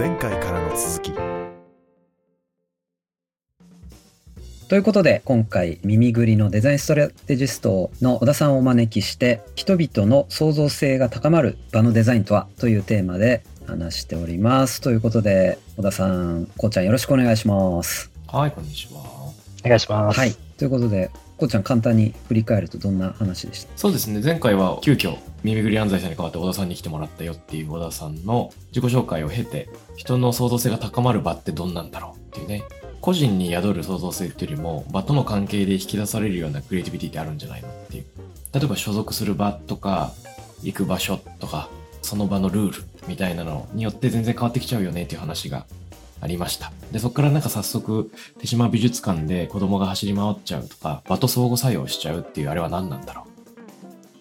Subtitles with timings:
[0.00, 1.12] 前回からの続き
[4.66, 19.00] ということで今回耳ぐりのデザインストラテジストの小田さんをお招きして人々の創造性が高まる場のデザインとはというテーマで話しておりますということで小田さんこうちゃんよろしくお願いしますはい、こんにちは。
[19.02, 20.18] お願いします。
[20.18, 21.10] はいということで
[21.40, 23.72] こうちゃん簡単に振り返るとどんな話でした？
[23.74, 32.62] そうですね、前回は急遽、耳ぐり安西さんに代わって小田さんに来てもらったよっていう小田さんの自己紹介を経て、人の創造性が高まる場ってどんなんだろうっていうね、
[33.00, 38.04] 個人に宿る創造性っていうよりも、場との関係で引き出されるようなクリエイティビティってあるんじゃないのっていう。
[38.52, 40.12] 例えば所属する場とか、
[40.62, 41.70] 行く場所とか、
[42.02, 45.64] その場のルールみたいなのによって全然変わってきちゃうよねっていう話が
[46.20, 46.72] ありました。
[46.92, 53.26] で、そこからなんか早速、手島美術館で子供が走り回っちゃうとか、場と相互作用しちゃうっていうあれは何なんだろ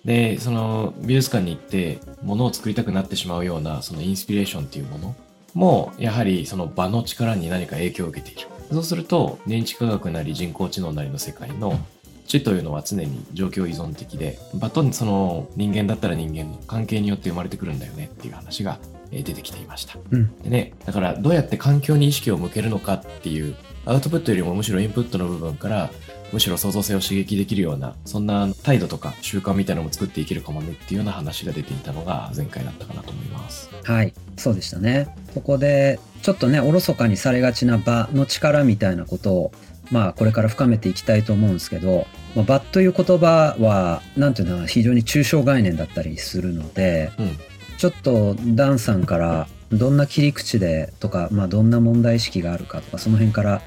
[0.04, 0.08] う。
[0.08, 5.16] で、その美術館に行って物を作りたくなってしまうようなそのインスピレーションっていうもの
[5.54, 8.48] も、やはりその場の力に何か影響を受けている。
[8.72, 11.80] そうすると、認知科学なり人工知能なりの世界の
[12.28, 19.98] 知というのは常に状況依存的で、場とその人間だったら人間の関係によって生まれてくるんだよねっていう話がえー出てきていました。
[20.12, 25.90] うんでね、だからどうやって環境に意識を向けるのかっていう、アウトプットよりもむしろインプットの部分から、
[26.32, 33.70] むしろ創造性を刺激できるような、そんな態度とか習慣みたいなのも作っていけるかもねっていうような話が出ていたのが前回だったかなと思います。
[33.84, 39.52] はいそうでしたねここでちょっとねおろそかにされがちな場の力みたいなことを
[39.92, 47.38] まあこれから深めていきたいと思うんですけど、まあ、場という言葉はなんていうのかな非常に抽象概念だったりするのでうん。
[47.80, 53.62] ちょっとダンさんからどんな切り口でとか、まあ、どんな問題意識があるかとかその辺から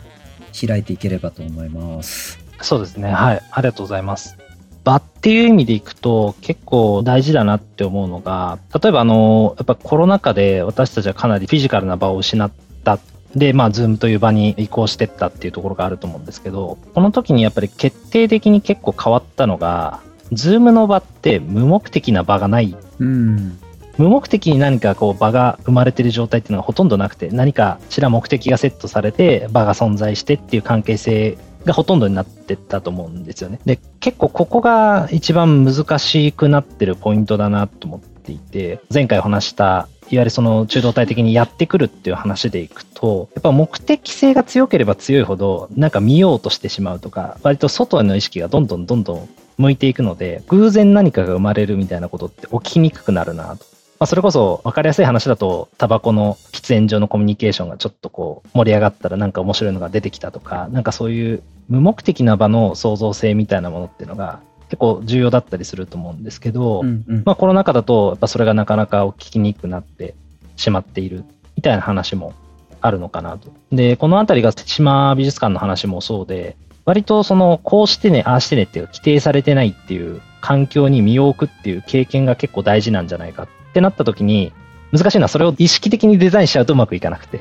[0.66, 2.38] 開いていければと思います。
[2.60, 3.10] そうですね。
[3.10, 3.42] はい。
[3.50, 4.36] ありがとうございます。
[4.84, 12.52] 場っていう意味でいくと結構大事だなって思うのが、例えばあの、やっぱコロナ禍で私たちはかなりフィジカルな場を失っ
[12.84, 12.98] た。
[13.34, 20.00] で、まあ、ズームという場に移行してったっていうところがあると思うんですけど、この時にやっぱり決定的に結構変わったのが、
[20.32, 23.58] ズームの場って無目的な場がないうん、
[23.98, 33.60] 無目的に何かこう場が生まれてる状態っていうのがほとんどなくて何かしら目的がセットされて場が存在してっていう関係性がほとんどになってったと思うんですよね。
[33.64, 49.28] で結構ここが一番難しくなってるポイントだなと思っていて前回お話したいわゆるその中道体的にやってくるっていう話でいくとやっぱ目的性が強ければ強いほどなんか見ようとしてしまうとか割と外への意識がどんどんどんどん
[49.58, 53.64] 向いていくので偶然何かが生まれるみたいなことって起きにくくなるなと。
[54.02, 64.40] まあ、それこそ分かりやすい話だとタバコの喫煙所のコミュニケーションがちょっとこう盛り上がったらなんか面白いのが出てきたとかなんかそういう無目的な場の創造性みたいなものっていうのが
[64.70, 70.16] 結構重要だったりすると思うんですけど、うんうんまあ、コロナ禍だとやっぱそれがなかなか起きにくくなって
[70.56, 71.24] しまっている
[71.54, 72.34] みたいな話も
[72.80, 73.52] あるのかなと。
[73.70, 84.52] でこの辺りが島美術館の話もそうで割とそのこうしてねああしてねっていう規定されてないっていう環境に身を置くっていう経験が結構大事なんじゃないかっってなった時に
[84.92, 87.40] 難しいのはそれを意識的にデザインしちゃうとうまくいかなくて。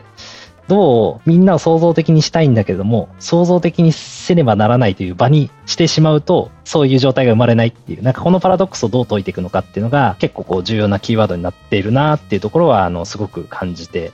[0.68, 8.04] どうみんなを創造的にしたいんだけども創造的にせねばならないという場にしてしまうとそういう状態が生まれないっていう。
[8.04, 14.14] なんかこのパラドックスをどう解いていくのかっていうのが結構こう重要なキーワードになっているなっていうところはあのすごく感じて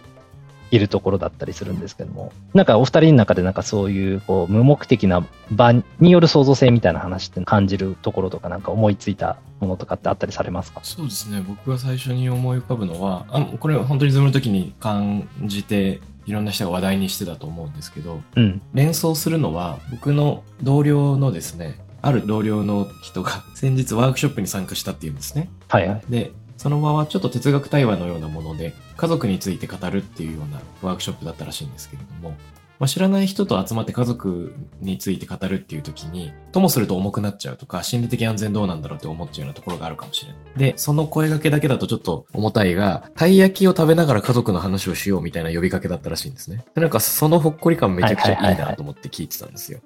[0.72, 2.32] いるところだったりするんですけども。
[2.54, 10.82] なんかお二人の中でなんかそういうこう無目的な場による創造性みたいな話って感じるところとかなんか思いついたものとかってあったりされますか？
[10.84, 11.44] そうですね。
[11.48, 18.62] 僕が最初に思い浮かぶのは、あこれは本当にズームの時に感じて、いろんな人が話題にしてたと思うんですけど、うん。
[18.74, 25.50] 連想するのは僕の同僚のですねある同僚の人が先日ワークショップに参加したっていうんですね。
[25.70, 26.02] はいはい。
[26.10, 32.36] でその場はちょっと哲学対話のようなもので家族について語るっていうようなワークショップだったらしいんですけれども、
[32.80, 49.80] まあ、知らない人と集まって家族について語るっていう時にともすると重くなっちゃうとか心理的安全どうなんだろうって思っちゃうようなところがあるかもしれないでその声掛けだけだとちょっと重たいがたい焼きを食べながら家族の話をしようみたいな呼びかけだったらしいんですねでなんかそのほっこり感めちゃくちゃいいなと思って聞いてたんですよ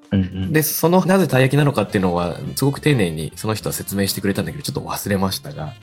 [0.52, 5.74] で、その、なぜたい焼きなのかっていうのは、すごく丁寧にその人は説明してくれたんだけど、ちょっと忘れましたが。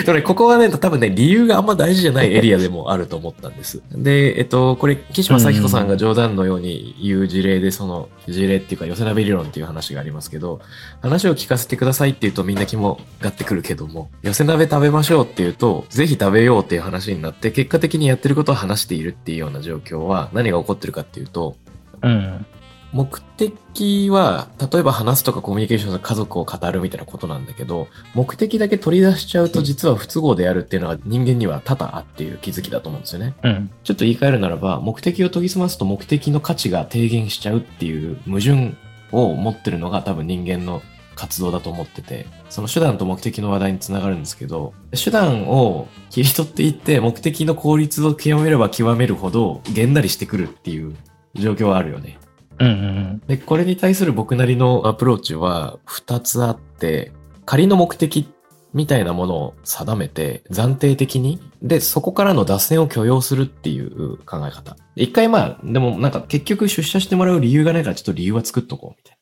[0.00, 3.82] だからここはね、多分ね、理由があんま大事じゃないエリアでもあると思ったんです。
[3.92, 10.60] で、えっと、これ、岸間咲子さんが冗談のように言う事例で、その、事例っていうか、寄せ鍋理論っていう話がありますけど、
[11.02, 21.56] 話を聞かせてくださいって言うとみんな肝がってくるけども、寄せ鍋食べましょうって言うと、ぜひ食べようっていう話になって、結果的にやってることを話しているっていうような状況は、何が起こってるかっていうと、
[22.02, 22.46] うん。
[22.94, 33.34] 目的は、例えば話すとかコミュニケーションの家族を語るみたいなことなんだけど、目的だけ取り出しちゃうと実は不都合であるっていうのは人間には多々あっていう気づきだと思うんですよね。
[33.42, 33.70] うん。
[33.82, 38.74] ちょっと言い換えるならば、目的を研ぎ澄ますと目的の価値が低減しちゃうっていう矛盾
[39.10, 40.80] を持ってるのが多分人間の
[41.16, 50.94] 活動だと思ってて、その手段と目的の話題につながるんですけど、手段を切り取っていって目的の効率を極めれば極めるほどげんなりしてくるっていう
[51.34, 52.18] 状況はあるよね。
[52.58, 57.12] うんうんで、これに対する僕なりのアプローチは2つあって、
[57.46, 58.28] 仮の目的
[58.72, 64.76] みたいなものを定めて、暫定的に、で、そこからの脱線を許容するっていう考え方。
[64.96, 69.18] で一回まあ、でもなんか結局出社してもらう理由がないからちょっと理由は作っとこうみたいな。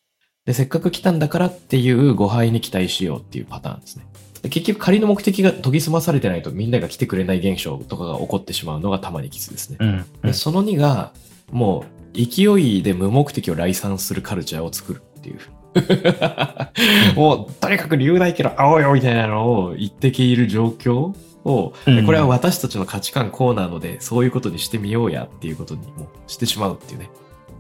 [0.47, 4.07] で、せっかく来たんだからっていう誤配に期待しようっていうパターンですね。
[4.43, 9.77] で結局仮の目的が研ぎ澄まされてないとみんなが来てくれない現象とかが起こってしまうのがたまにきつですね。
[9.81, 9.89] うん。
[9.89, 11.13] うんで、その2が、
[11.51, 15.39] もう、勢いで無目的を来賛するカルチャーを作るっていう。
[17.17, 21.15] もう、とにかく理由ないけど、会おうよみたいなのを言ってきいる状況
[21.45, 27.11] を、うんでこれは私たちの価値観こうなので、そういうことにしてみようやっていうことにもしてしまうっていうね、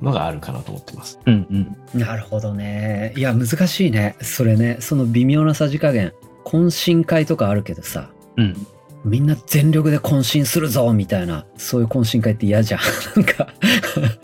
[0.03, 1.19] のがあるかなと思ってます。
[1.27, 2.01] うんうん。
[2.01, 3.15] なるほどね。
[3.17, 4.17] いや、難しいね。
[4.21, 6.13] それね、その微妙なさじ加減。
[6.45, 8.67] 懇親会とかあるけどさ、うん。
[9.05, 12.81] みんな全力で懇親するぞみたいな、そういう懇親会って嫌じゃん。
[13.17, 13.49] なんか、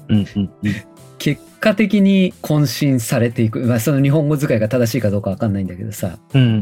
[0.09, 0.75] うんうんうん。
[1.19, 3.61] 結果的に懇親されていく。
[3.61, 6.53] まあ、その日本語使いが正しいかどうかわかんないんだけどさ、うんうんう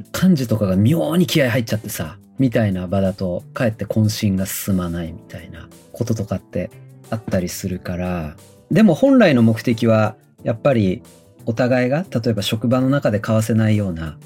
[0.00, 0.04] ん。
[0.12, 6.70] 漢字とかが妙に気合入っちゃってさ、みたいな場だと、かえって懇親が進まないみたいなこととかって
[7.10, 8.36] あったりするから、
[8.70, 11.02] でも本来の目的は、やっぱり
[11.44, 14.16] お互いが、例えば職場の中で交わせないような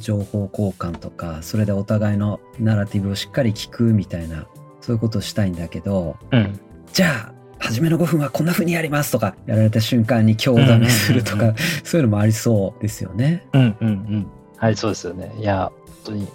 [0.00, 4.46] 情報交換とか、それでお互いのナラティブをしっかり聞くみたいな、
[4.80, 6.58] そういうことをしたいんだけど、うん。
[6.92, 11.54] じゃあ、初めの5分はこんな風にやりますとか、やられた瞬間に強ダメするとか、
[11.84, 13.46] そういうのもありそうですよね。
[13.52, 14.26] うんうんうん。
[14.56, 15.34] はい、そうですよね。
[15.38, 16.28] いや、本当に。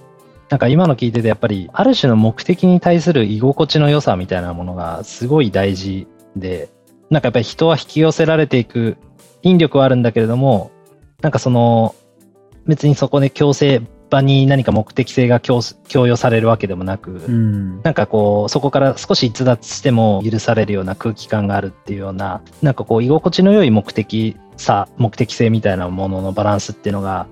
[0.49, 6.69] なんか今の聞いてて、やっぱり、ある種の目的に対する居心地の良さみたいなものがすごい大事で、
[7.09, 8.97] なんかやっぱり人は引き寄せられていく
[9.43, 10.71] 引力はあるんだけれども、
[11.21, 11.95] なんかその、
[12.65, 13.81] 別にそこで強制
[14.13, 17.81] 場に何か目的性が強強要されるわけでもなく、うん。
[17.81, 27.27] なんかこう、そこから少し逸脱しても許されるような空気感があるっていうような、なんかこう、居心地の良い目的さ、目的性みたいなもののバランスっていうのが、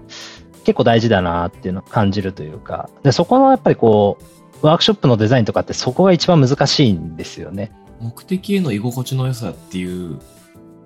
[0.64, 4.18] 結構大事だなっていうのを感じるというか、で、そこのやっぱりこ
[4.62, 7.72] う、ワークショップのデザインとかってそこが一番難しいんですよね。
[8.00, 10.20] 目的への居心地の良さっていう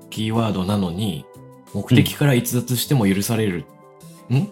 [0.10, 1.26] キーワードなのに、
[1.74, 3.66] 目的から逸脱しても許される。
[4.34, 4.52] ん？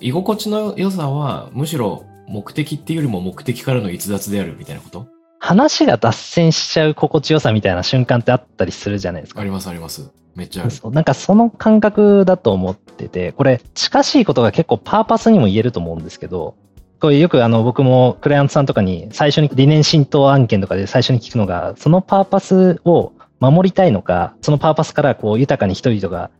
[0.00, 5.06] 居心地の良さは、むしろ目的っていうよりも目的からの逸脱であるみたいなこと？
[5.40, 9.44] 話が脱線しちゃう心地よさみたいな瞬間ってあったりするじゃないですかあ。
[9.44, 10.10] りますあります。
[10.34, 10.90] めっちゃある。
[10.90, 16.56] なんかその感覚だと思ってて、これ近しいことが結構パーパスにも言えると思うんですけど、
[17.00, 26.30] これよくあの僕もクライアントさんとかに最初に理念浸透案件とかで最初に聞くのが、そのパーパスを守りたいのか、そのパーパスからこう豊かに人々が、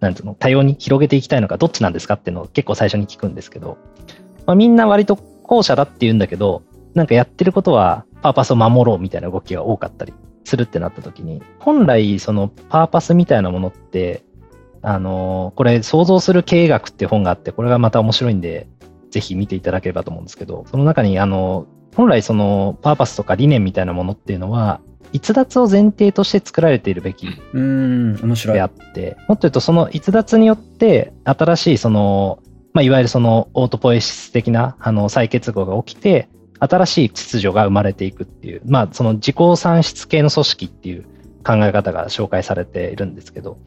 [0.00, 3.78] なんうの、多様に広げていきたいのか、どっちなんですかっていうのを結構最初に聞くんですけど、
[4.46, 6.62] まあ、みんな割と後者だって言うんだけど、
[6.94, 10.12] なんかやってることはパーパスを守ろうみたいな動きが多かったり
[10.44, 14.24] するってなった時に、本来そのパーパスみたいなものって、
[14.80, 18.68] あのこれ想像する経営学って本があって、これがまた面白いんで、
[19.10, 24.80] ぜひ見ていただければと思うんですけど、その中にあの、本来そのパーパスとか理念みたいなものっていうのは、
[25.12, 28.66] 逸脱を前提として作られているべきうん、面白いであ。
[28.66, 32.42] って、もっと言うとその逸脱によって新しいその、
[32.74, 36.28] まあ、いわゆるそのオートポエシス的なあの再結合が起きて、
[36.60, 41.04] 新しい秩序が生まれていくっていう、まあその自己算出系の組織っていう
[41.44, 43.58] 考え方が紹介されているんですけど、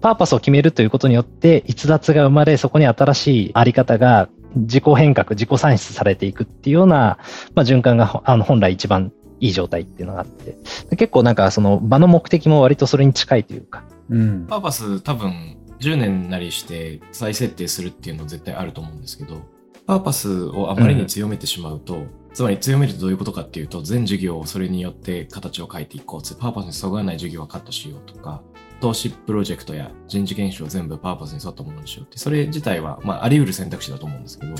[0.00, 7.18] パーパスを決めるということによって逸脱が生まれ、そこに新しいあり方が自己変革、自己算出されていくっていうような、
[7.54, 10.56] まあ、循環があの本来一番いい状態っていうのがあって、
[10.90, 14.46] で結構なんかその場の目的も割とそれに近いというか、うん。
[14.46, 19.42] パーパス多分10年なりして再設定するっていうの絶対あると思うんですけど、
[19.86, 26.22] パーパスをあまりに強めてしまうと、つまり強めるとどういうことかっていうと、全事業をそれによって形を変えていこう。
[26.22, 28.42] つパーパスにそぐわない事業はカットしようとか、
[28.82, 34.56] 投資プロジェクトや人事研修を全部パーパスに沿ったものにしようって、それ自体は、まあ、あり得る選択肢だと思うんですけど、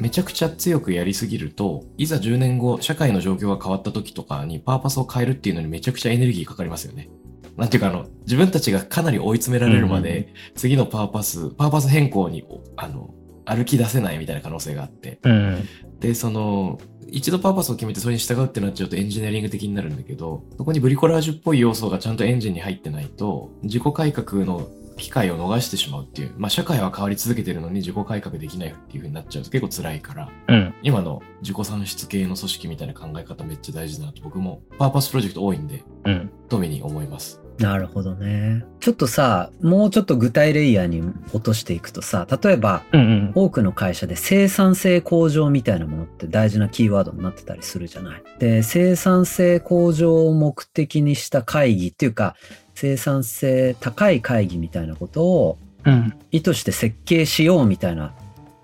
[0.00, 7.08] めちゃくちゃ強くやりすぎると、いざ10年後、社会の状況が変わった時とかにパーパスを変えるっていうのにめちゃくちゃエネルギーかかりますよね。
[7.56, 12.44] なんていうかあの、自分たちがかなり追い詰められるまで、次のパーパス、パーパス変更に、
[12.76, 15.20] あの、歩き出せないみたいな可能性があって。
[15.22, 15.68] うん。
[16.00, 16.80] で、その、
[17.14, 26.34] 一度パーパスを決めてそれに従うってなっちゃうとエンジニアリング的になるんだけど、そこにブリコラージュっぽい要素がちゃんとエンジンに入ってないと、自己改革の機会を逃してしまうっていう。
[26.36, 30.74] まあ社会は変わり続けてるのに自己改革できないっていう風になっちゃうと結構辛いから、うん。
[30.82, 36.30] 今の自己算出系の組織みたいな考え方めっちゃ大事だなと僕もパーパスプロジェクト多いんで、うん。
[36.48, 37.43] 富に思います。
[37.58, 38.64] なるほどね。
[38.80, 43.32] ちょっとさ、もうちょっと具体レイヤーに落としていくとさ、例えば、うんうん。
[43.34, 48.22] 多くの会社で生産性向上みたいなものって大事なキーワードになってたりするじゃない。
[48.38, 52.34] で、生産性向上を目的にした会議っていうか、
[52.74, 56.14] 生産性高い会議みたいなことをうん。
[56.30, 58.14] 意図して設計しようみたいな、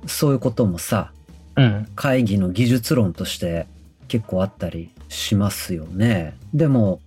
[0.06, 1.12] そういうこともさ、
[1.56, 1.88] うん。
[1.94, 3.66] 会議の技術論として
[4.08, 6.34] 結構あったりしますよね。
[6.54, 7.00] でも、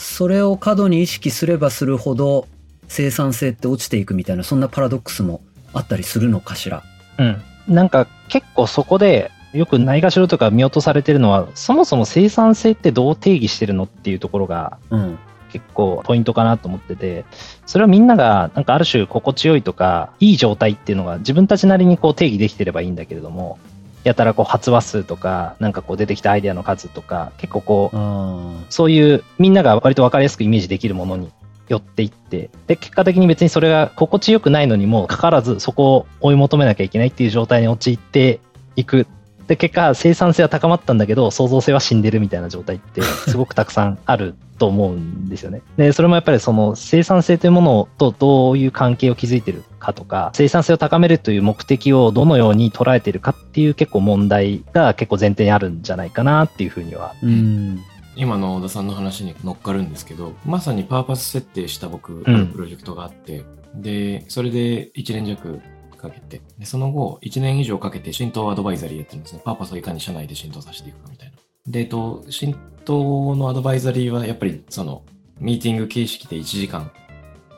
[0.00, 2.48] それを過度に意識すればするほど
[2.88, 5.42] 生産性って落ちていくみたいな、そんなパラドックスも
[5.72, 6.82] あったりするのかしら？
[7.18, 7.42] うん。
[7.68, 15.18] なんか結構そこでよくないがしろとか見落とされてるのは、そもそも生産性ってどう定義してるのっていうところがうん。
[15.52, 17.24] 結構ポイントかなと思ってて、
[17.66, 23.58] それはみんながなんかある種心地よいとか、いい状態っていうのが自分たちなりにこう定義できてればいいんだけれども、
[24.04, 31.30] やたらこう発話数とか、なんかこう出てきたアイデアの数とか、結構こう、あそういうみんなが割と分かりやすくイメージできるものに
[31.68, 38.40] 寄っていって、で、結果的に別にそれが心地よくないのにもかかわらずそこを追い求めなきゃいけないっていう状態に陥って
[38.76, 39.06] いく。
[39.46, 45.62] で、結果生産性は高まったんだけど創造性は死んでるみたいな状態ってすごくたくさんあると思うんですよね。
[45.78, 57.80] で、それもやっぱりその生産性というものとどういう関係を築いてるかとか、生産性を高めるという目的をどのように捉えているかっていう結構問題が結構前提にあるんじゃないかなっていうふうにはーうん。
[58.16, 65.62] 今の小田さんの話に乗っかるんですけど、まさにパーパス設定した僕、んあるプロジェクトがあって、で、それで1年弱
[65.96, 69.40] かけて、でその後、1年以上かけて浸透アドバイザリーやってるんですね。
[69.42, 71.39] パーパスをいかに社内で浸透させていくかみたいな。
[71.70, 75.02] で、えっと、浸透のアドバイザリーはやっぱりその、
[75.38, 76.90] ミーティング形式で1時間、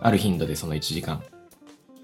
[0.00, 1.22] ある頻度でその1時間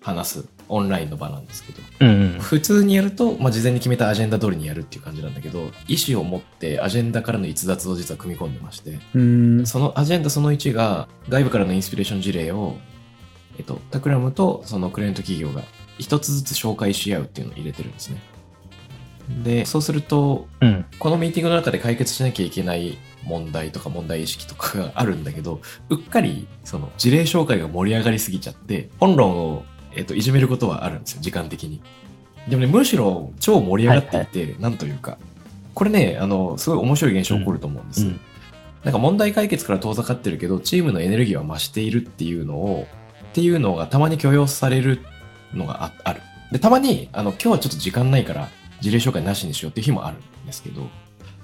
[0.01, 9.67] 話すオンラインの場なんですけど、うんうん普通にやると、まあ、事前に決めたアジェンダ通りにやるっていう感じなんだけど、意思を持ってアジェンダからの逸脱を実は組み込んでまして、うん。
[9.67, 12.77] そのアジェンダその1が外部からのインスピレーション事例を、
[13.59, 15.63] えっと、タクラムとそのクライアント企業が
[15.99, 18.21] 一つずつ紹介し合うっていうのを入れてるんですね。
[19.29, 31.81] で、そうすると、うんこのミーティングの中で解決しなきゃいけない問題とか問題意識とかがあるんだけど、 うっかりその事例紹介が盛り上がりすぎちゃって、本論を、えっと、いじめることはあるんですよ、時間的に。
[32.49, 35.19] でもね、むしろ超盛り上がっていて、なんというか、
[35.75, 38.05] これね、あの、すごい面白い現象起こると思うんです。
[38.05, 38.21] うん
[38.85, 42.87] なんか問題解決から遠ざかってるけど、チームのエネルギーは増しているっていうのを、
[43.31, 45.01] っていうのがたまに許容される
[45.53, 46.23] のがあある。
[46.53, 48.49] で、たまに、あの、今日はちょっと時間ないから、
[48.81, 50.89] 事例紹介なしにしようっていう日もあるんですけど、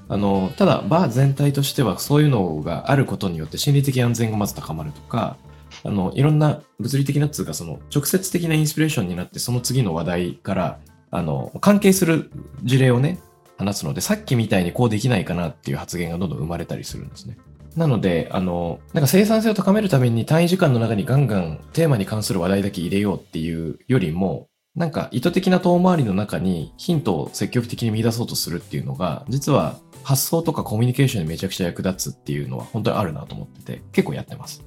[0.09, 5.37] あの、ただ、バー全体としてはそういうのがあることによって心理的安全がまず高まるとか、
[5.83, 10.79] あの、いろんな物理的なっつうか、その、直接的なインスピレーションになって、その次の話題から、
[11.11, 12.31] あの、関係する
[12.62, 13.19] 事例をね、
[13.59, 17.37] 話すので、さっきみたいにこうできないかなっていう発言がどんどん生まれたりするんですね。
[17.76, 34.64] なので、あの、なんか生産性を高めるために単位時間の中にガンガンテーマに関する話題だけ入れようっていうよりも、なんか意図的な遠回りの中にヒントを積極的に見出そうとするっていうのが、実は発想とかコミュニケーションにめちゃくちゃ役立つっていうのは本当にあるなと思ってて、結構やってます。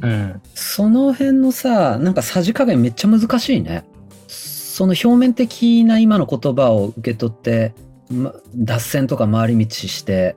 [0.00, 3.84] うんその辺のさ、なんかさじ加減めっちゃ難しいね。
[4.28, 7.74] その表面的な今の言葉を受け取って、
[8.10, 10.36] ま、脱線とか回り道して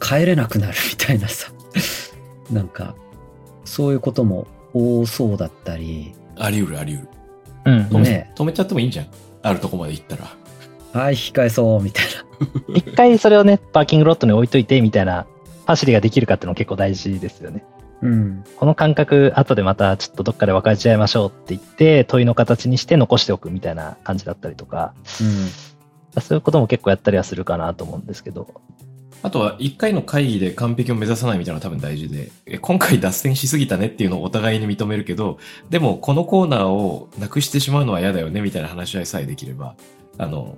[0.00, 1.50] 帰れなくなるみたいなさ。
[2.52, 2.94] なんか、
[3.64, 6.12] そういうことも多そうだったり。
[6.36, 7.19] あり得るあり得る。
[7.64, 9.06] うん止め,、ね止めちゃってもいいんじゃん。
[9.42, 10.36] あるとこまで行ったら。
[10.92, 12.04] はい、引き返そう、みたい
[12.68, 12.76] な。
[12.76, 15.26] 一回それをね、パーキングロットに置いといてみたいな
[15.66, 17.64] 走りができるかっていうのも結構大事ですよね。
[18.02, 18.44] うん。
[18.56, 24.94] この感覚、後でまたちょっとどっかで分かち合いましょうって言って、問いの形にして残しておくみたいな感じだったりとか、
[26.14, 26.20] うん。
[26.20, 28.60] そういうことも結構やったりはするかなと思うんですけど。
[29.22, 39.74] あとは一回の会議で完璧を目指さないみたいなのが多分大事で、え今回脱線しすぎたねっていうのをお互いに認めるけど、でもこのコーナーをなくしてしまうのは嫌だよねみたいな話し合いさえできれば、
[40.16, 40.56] あの、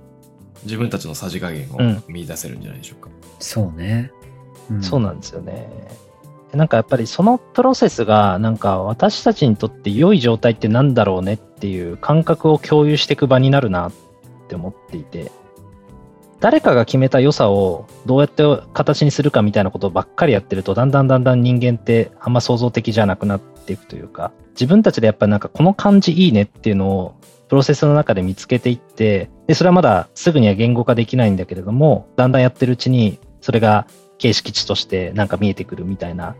[0.63, 3.09] 自分たちのさじ加減をうん見出せるんじゃないでしょうか。
[3.39, 4.11] そうね。
[4.69, 5.69] うんそうなんですよね。
[6.53, 13.91] なんかやっぱりそのプロセスが、なんか私たちにとって良い状態ってなんだろうねっていう感覚を共有していく場になるなっ
[14.47, 15.31] て思っていて、
[16.43, 27.15] 誰かが決めた良さをどうやって形にするかみたいなことばっかりやってると、だんだんだんだん人間ってあんま創造的じゃなくなっていくというか、自分たちでやっぱなんかこの感じいいねっていうのを
[27.47, 36.35] プロセスの中で見つけていって、で、それはまだすぐには言語化できないんだけれども、だんだんやってるうちに、それが形式値としてなんか見えてくるみたいな、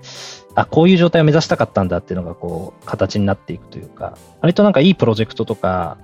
[0.53, 5.97] あ、こういう状態を目指したかったんだっていうのがこう、形になっていくというか、割となんかいいプロジェクトとか、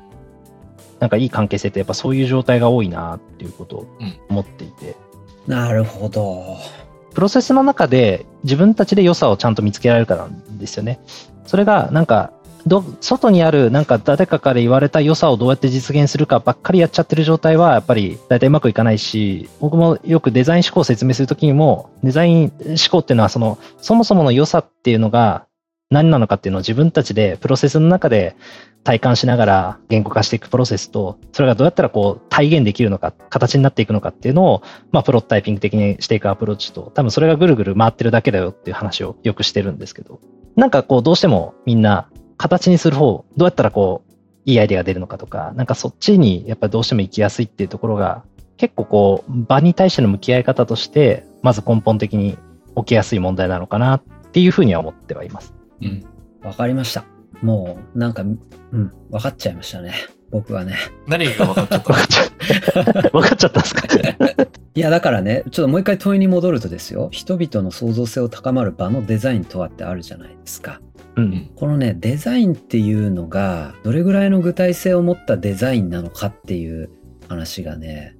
[0.99, 3.87] なんかいい関係性ってやっぱそういう状態が多いなっていうことを
[4.29, 4.95] 思っていて、
[5.47, 6.57] なるほど。
[7.13, 10.99] プロセスの中で自分たちで良さをちゃんと見つけられるかなんですよね。
[11.45, 12.31] それがなんか
[12.67, 25.47] ど外にあるなんか誰かから言われた良さをどうやって実現するかばっかりやっちゃってる状態はやっぱり大体うまくいかないし僕もよくデザイン思考を説明するときにもデザイン思考っていうのはそのそもそもの良さっていうのが
[25.89, 28.35] 何なのかっていうのを自分たちでプロセスの中で
[28.83, 40.19] 体感しながら言語化していくプロセスとそれがどうやったらこう体現できるのか形になっていくのかっていうのをまあプロタイピング的にしていくアプローチと多分それがぐるぐる回ってるだけだよっていう話をよくしてるんですけど
[40.55, 42.09] なんかこうどうしてもみんな
[42.39, 44.11] 形にする方、どうやったらこう、
[44.45, 48.23] いいアイデアが出るのかとか、なんかそっちにやっぱりどうしても行きやすいっていうところが、
[48.57, 52.37] 結構こう、場に対しての向き合い方として、まず根本的に
[52.77, 55.53] 起きやすい問題なのかなっていうふうには思ってはいます。
[55.81, 56.05] うん。
[56.41, 57.03] わかりました。
[57.41, 59.93] もう、なんか、うん、わかっちゃいましたね。
[60.31, 60.75] 僕はね。
[61.07, 62.23] 何が分かっちゃった分かっちゃ
[62.81, 63.09] った。
[63.09, 63.83] 分かっちゃったんですか？
[64.75, 67.09] いや、だからね、ちょっともう一回問いに戻るとですよ。
[67.11, 70.81] 人々の創造性を高まる場のデザインとはってあるじゃないですか。
[71.15, 71.49] うん。
[71.55, 76.89] このね、デザインっていうのが、どれぐらいの具体性を持ったデザインなのかっていう
[77.27, 78.15] 話がね、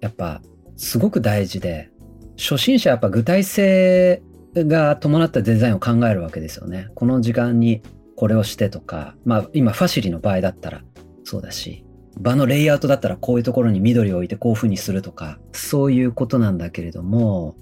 [0.00, 0.42] やっぱ、
[0.76, 1.88] すごく大事で、
[2.36, 4.22] 初心者はやっぱ具体性
[4.54, 6.88] が伴ったデザインを考えるわけですよね。
[6.94, 7.82] この時間に
[8.16, 10.82] これをしてとか、まあ今ファシリの場合だったら
[11.24, 11.84] そうだし、
[12.18, 17.56] 場のレイアウトだったらこういうところに緑を置いてこういう風にするとか、そういうことなんだけれども、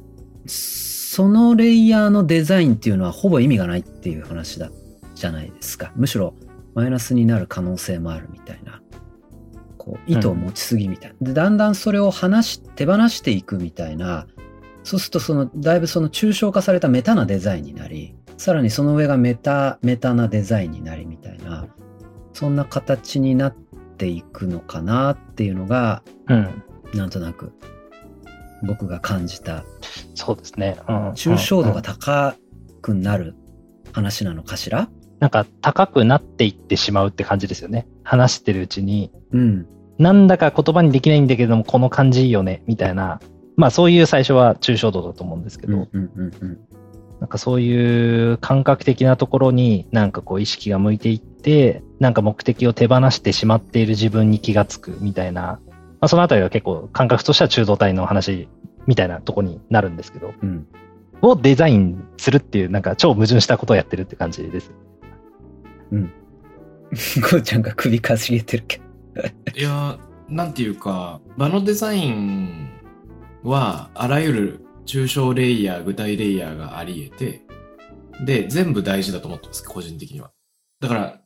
[0.46, 4.70] そのレイヤーのデザインっていうのはほぼ意味がないっていう話だ
[5.14, 5.92] じゃないですか。
[5.96, 6.34] むしろ
[6.74, 8.80] マイナスになる可能性もあるみたいな。
[9.78, 11.26] こう、意図を持ちすぎみたいな。
[11.28, 14.26] で、だんだんそれを離し、手放していくみたいな、
[14.82, 21.66] そうするとその、だいぶその抽象化されたメタなデザインになり、さらにその上がメタ、メタなデザインになりみたいな、
[22.32, 23.54] そんな形になっ
[23.96, 26.62] ていくのかなっていうのが、うん。
[26.94, 27.52] なんとなく
[28.62, 29.64] 僕が感じた
[30.14, 30.76] そうですね。
[30.88, 31.10] うん。
[31.10, 32.36] 抽象度がうん高
[32.82, 33.34] くなる
[33.92, 34.88] 話なのかしら？
[35.20, 37.88] なんか高くなっていってしまうって感じですよね。
[38.02, 39.66] 話してるうちに、うん。
[39.98, 43.20] なんだか言葉にできないんだけれども、この感じいいよね、みたいな。
[43.56, 46.58] まあそういう最初は抽象度だと思うんですけど、うんうんうんうん。
[47.24, 55.58] なんかそういう感覚的なところになんかこう意識が向いていって、なんか目的を手放してしまっている自分に気がつくみたいな、ま
[56.00, 58.46] あそのあたりは結構感覚としては中道体の話
[58.86, 60.66] みたいなとこになるんですけど、うん。
[61.22, 64.70] をデザインするっていうなんか超矛盾したことをやってるって感じです。
[67.22, 68.82] こう ちゃんが首かしげてるけ
[69.14, 69.22] ど。
[69.58, 72.68] いやー、なんていうか、場のデザイン
[73.42, 77.42] は、あらゆる抽象レイヤー、具体レイヤーがあり得て、
[78.24, 80.30] で、全部大事だと思ってます、個人的には。
[80.80, 81.20] だから、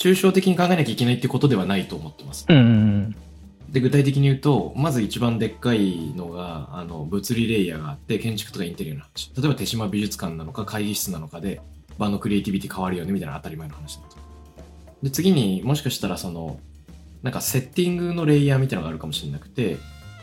[0.00, 2.46] 抽象的に考えなきゃいけないってことではないと思ってます。
[3.72, 9.32] で、具体的に言うと、まず一番でっかいのが、あの、物理レイヤーがあって、建築とかインテリアの話。
[9.36, 11.60] 例えば、手島美術館なのか、会議室なのかで、
[11.98, 14.16] 場のクリエイティビティ変わるよね、みたいな当たり前の話だと。
[15.02, 16.58] で、次にもしかしたら、その、
[17.22, 19.78] なんかセッティングのレイヤーみたいなのがあるかもしれなくて、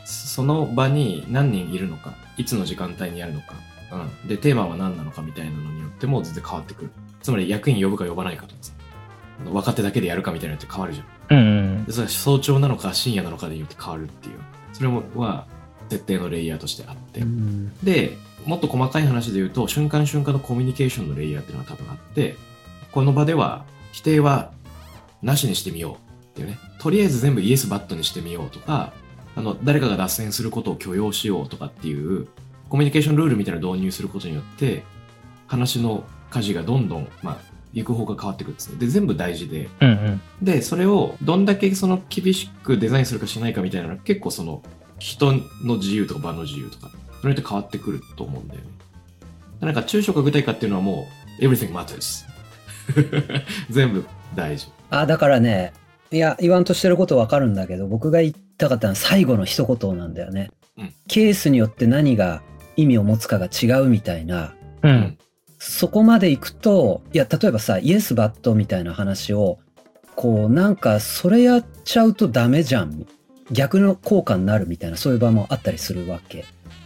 [0.06, 3.54] その場に何人いるのか、いつの時間帯にやるのか、
[3.92, 4.28] うん。
[4.28, 6.92] で、テーマは何なのかみたいなのによっても全然変わってくる。
[7.22, 8.74] つまり、役員呼ぶか呼ばないかとかさ、
[9.46, 11.38] 若手だけでやるかみたいなのって変わるじゃん。
[11.38, 11.42] う
[11.82, 14.40] んでそれは早朝なのか深夜なのかでよって変わるっていう
[14.74, 15.46] それもは
[15.90, 17.78] 設定のレイヤーとしてあって、うん。
[17.84, 22.36] でもっと細かい話で言うと瞬間瞬間のコミュニケーションのレイヤーっていうのが多分あって
[22.92, 24.52] この場では否定は
[25.22, 28.94] なしにしてみようっていうねとりあえず全部イエスバットにしてみようとか
[29.40, 32.28] あの誰かが脱線することを許容しようとかっていう
[32.68, 34.84] コミュニケーションルールみたいなのを導入することによって
[35.48, 37.38] 話の舵がどんどん、まあ、
[37.72, 40.22] 行く方が変わってくるんですねで全部大事でうんうん。
[40.42, 44.62] で、それをどんだけその厳しくデザインするかしないかみたいなのは結構その
[45.00, 45.32] 人
[45.64, 48.68] の自由とか場の自由とか、それによって変わってくると思うんだよね。
[49.62, 51.08] なんか抽象か具体かっていうのはも
[51.40, 52.26] う everything matters。
[53.72, 54.68] 全部大事。
[54.90, 55.72] あ、だからね、
[56.12, 60.52] いや、言わんとしてることわかるんだけど、僕が言いたかったのは最後の一言なんだよね。
[60.78, 62.42] うんケースによって何が
[62.78, 65.18] 意味を持つかが違うみたいな、うん。
[65.60, 69.60] そこまで行くと、いや、例えばさ、イエスバットみたいな話を、
[70.16, 73.06] こう、なんか、それやっちゃうとダメじゃん。
[73.52, 76.46] 逆の効果になるみたいな、そういう場もあったりするわけ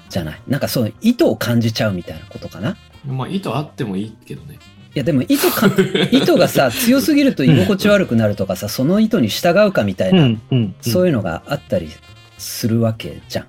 [0.10, 0.42] じゃない。
[0.48, 2.76] なんか、その意図を感じちゃうみたいなことかな。
[3.06, 4.58] まあ意図あってもいいけどね。
[4.99, 5.69] やでも糸か
[6.12, 11.89] 糸がさ強すぎると居心地悪くなるとかさその糸に従うかみたいな、うんうんそういうのがあったり
[12.38, 13.45] するわけじゃん。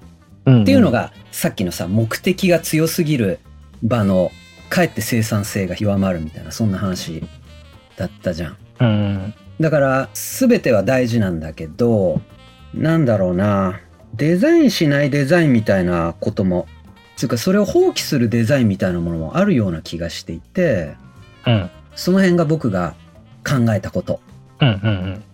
[0.46, 3.38] うんっていうのがさっきのさ目的が強すぎる
[3.82, 4.30] 場の
[4.68, 7.22] かえって生産性が弱まるみたいなそんな話
[7.96, 8.56] だったじゃん。
[8.80, 12.20] うんだから全ては大事なんだけど
[12.74, 13.80] なんだろうな
[14.16, 16.66] デザインしないデザインみたいなことも
[17.16, 20.94] つうかそれを放棄するデザインみたいなものもあるような気がしていて
[21.46, 22.94] うんその辺が僕が
[23.46, 24.20] 考えたこと。
[24.60, 25.24] うんうんうん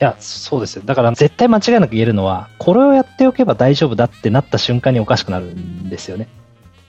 [0.00, 0.82] いや、そうですよ。
[0.86, 6.26] だから絶対間違いなく言えるのは、これをやっておけば大丈夫だってなった瞬間におかしくなるんですよね。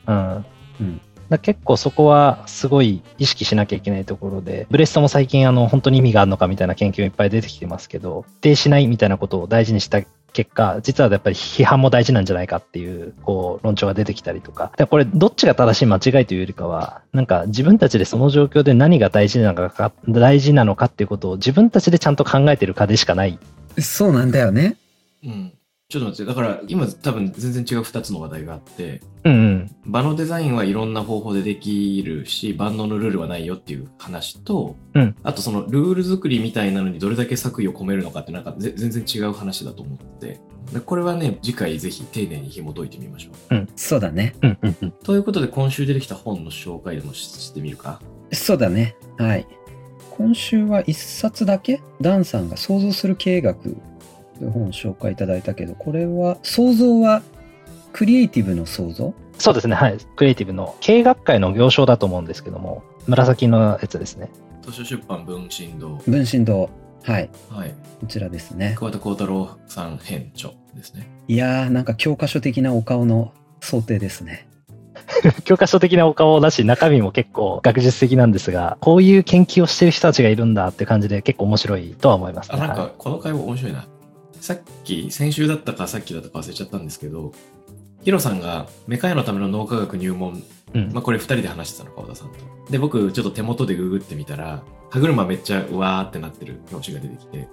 [0.07, 0.45] うん。
[0.79, 10.01] うんだ結構そこはすごい意識しなきゃいけないところで、ブレストも最近あの本当に意味があるのかみたいな研究もいっぱい出てきてますけど、否定しないみたいなことを大事にした
[10.33, 14.71] 結果、実はやっぱり批判も大事なんじゃないかっていう、こう、論調が出てきたりとか。
[14.77, 23.37] でこれ、どっちが正しい間違いというよりかは、なんか自分たちでその状況で何が大事なのか、大事なのかっていうことを自分たちでちゃんと考えてるかでしかない。
[23.79, 24.77] そうなんだよね。
[25.23, 25.53] うん。
[25.91, 29.75] ちょっと待って、だから今多分全然違う2つの話題があって、うんうん。
[29.85, 40.39] 場のデザインはいろんな方法でできるし、万能のルールはないよっていう話と、うんあとそのルール作りみたいなのにどれだけ作為を込めるのかってなんかぜ全然違う話だと思って、
[40.71, 43.67] でこれはね、次回ぜひ丁寧に紐解いてみましょう。
[43.75, 44.33] そうだね。
[44.41, 44.91] うんうんうん。
[44.91, 48.01] ということで今週出てきた本の紹介でもししてみるか？
[48.31, 48.95] そうだね。
[49.17, 49.45] はい。
[50.11, 51.81] 今週は一冊だけ？
[51.99, 53.75] ダンさんが想像する経営学
[54.41, 57.21] という本を紹介いただいたけど、これは想像は
[57.93, 59.13] クリエイティブの想像？
[59.37, 59.75] そうですね。
[59.75, 59.97] はい。
[60.15, 64.31] クリエイティブの経営学会の行章だと思うんですけども、紫のやつですね。
[64.63, 65.89] 図書出版文振堂。
[66.07, 66.71] 分身堂。
[67.03, 67.29] はい。
[67.49, 67.75] はい。
[67.99, 68.73] こちらですね。
[68.79, 71.07] 桑田幸太郎さん編著ですね。
[71.27, 74.47] いやー、なんか教科書的なお顔の想定ですね。
[75.45, 82.61] 教科書的なお顔だし、中身も結構学術的なんですが、こういう研究をしてる人たちがいるんだって感じで結構面白いとは思いますあ、ね。
[82.61, 83.85] なんはいかこの会話面白いな。
[84.41, 87.31] さっき、先週だったかさっきだったか忘れちゃったんですけど、
[88.03, 90.41] ヒロさんがメカ屋のための脳科学入門、
[90.73, 92.37] うんまあこれ二人で話してたの、川田さんと。
[92.71, 97.47] で、僕ちょっと手元でググってみたら、歯車めっちゃうわーってなってる表紙が出てきて、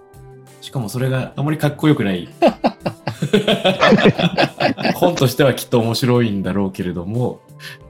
[0.62, 2.27] しかもそれがあまりかっこよくない。
[4.94, 7.42] 本としてはきっと面白いんだろうけれども、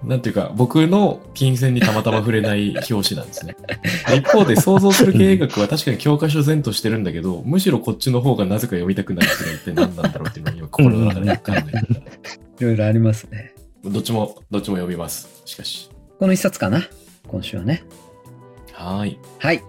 [0.05, 3.57] なんていうか、僕の金銭にたまたま触れない表紙なんですね。
[4.17, 11.79] 一方で想像する経営学は確かに教科書前としてるんだけど、むしろこっちの方がなぜか読みたくなるっていうのは一体何なんだろうっていうのを今心の中で考えてた。
[11.79, 11.85] い
[12.61, 13.55] ろいろありますね。
[13.85, 15.29] どっちも、どっちも読みます。
[15.45, 15.91] しかし。
[16.19, 16.83] この一冊かな？
[17.29, 17.85] 今週はね。
[18.73, 19.19] はーい。
[19.39, 19.63] はい。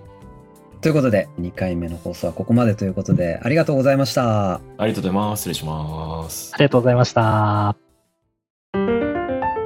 [0.81, 4.55] ということで、2回目の放送はここまでということで、ありがとうございました。
[4.55, 5.39] ありがとうございます。
[5.41, 6.57] 失礼しますあ。
[6.57, 7.88] りがとうございました。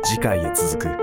[0.04, 1.03] 次回へ続く。